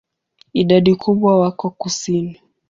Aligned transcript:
Idadi 0.53 0.95
kubwa 0.95 1.39
wako 1.39 1.69
kusini. 1.69 2.39